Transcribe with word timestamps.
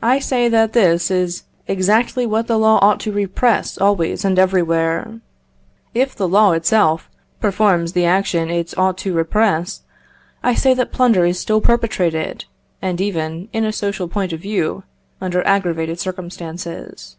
I 0.00 0.18
say 0.18 0.48
that 0.48 0.72
this 0.72 1.10
is 1.10 1.44
exactly 1.68 2.24
what 2.24 2.46
the 2.46 2.56
law 2.56 2.78
ought 2.80 2.98
to 3.00 3.12
repress 3.12 3.76
always 3.76 4.24
and 4.24 4.38
everywhere. 4.38 5.20
If 5.92 6.16
the 6.16 6.26
law 6.26 6.52
itself 6.52 7.10
performs 7.38 7.92
the 7.92 8.06
action 8.06 8.48
it 8.48 8.72
ought 8.78 8.96
to 8.96 9.12
repress, 9.12 9.82
I 10.42 10.54
say 10.54 10.72
that 10.72 10.90
plunder 10.92 11.26
is 11.26 11.38
still 11.38 11.60
perpetrated, 11.60 12.46
and 12.80 12.98
even, 12.98 13.50
in 13.52 13.66
a 13.66 13.72
social 13.74 14.08
point 14.08 14.32
of 14.32 14.40
view, 14.40 14.84
under 15.20 15.46
aggravated 15.46 16.00
circumstances. 16.00 17.18